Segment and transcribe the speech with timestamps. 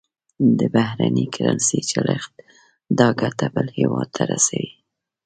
[0.59, 2.33] د بهرنۍ کرنسۍ چلښت
[2.99, 4.69] دا ګټه بل هېواد ته رسوي.